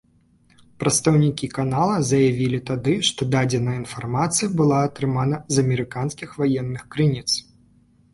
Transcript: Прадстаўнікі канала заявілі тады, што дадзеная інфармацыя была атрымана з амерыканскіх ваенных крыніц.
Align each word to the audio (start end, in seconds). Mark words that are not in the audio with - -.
Прадстаўнікі 0.83 1.47
канала 1.57 1.97
заявілі 2.11 2.59
тады, 2.69 2.93
што 3.09 3.27
дадзеная 3.35 3.75
інфармацыя 3.81 4.49
была 4.63 4.79
атрымана 4.87 5.37
з 5.57 5.65
амерыканскіх 5.67 6.29
ваенных 6.41 6.83
крыніц. 6.97 7.29